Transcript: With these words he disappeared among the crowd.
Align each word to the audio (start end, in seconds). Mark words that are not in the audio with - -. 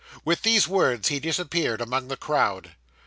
With 0.25 0.41
these 0.41 0.67
words 0.67 1.09
he 1.09 1.19
disappeared 1.19 1.79
among 1.79 2.07
the 2.07 2.17
crowd. 2.17 2.71